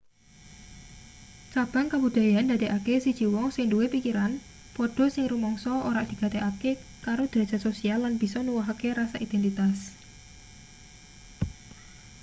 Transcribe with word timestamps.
cabang 1.53 1.87
kabudayan 1.93 2.45
ndadekake 2.45 2.95
siji 3.05 3.25
wong 3.33 3.47
sing 3.53 3.65
duwe 3.71 3.85
pikiran 3.95 4.31
padha 4.75 5.05
sing 5.13 5.25
rumangsa 5.33 5.71
ora 5.89 6.01
digatekake 6.09 6.71
karo 7.05 7.23
drajat 7.31 7.61
sosial 7.67 7.99
lan 8.01 8.13
bisa 8.21 8.39
nuwuhake 8.41 8.89
rasa 8.99 9.17
identitas 9.25 9.77